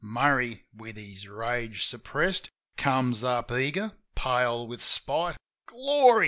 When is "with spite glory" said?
4.67-6.19